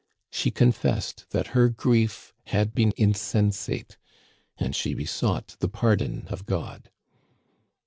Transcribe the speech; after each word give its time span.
She 0.31 0.49
confessed 0.49 1.27
that 1.29 1.49
her 1.53 1.69
grief 1.69 2.33
had 2.45 2.73
been 2.73 2.91
insensate, 2.97 3.97
and 4.57 4.75
she 4.75 4.95
besought 4.95 5.55
the 5.59 5.69
pardon 5.69 6.25
of 6.31 6.47
God. 6.47 6.89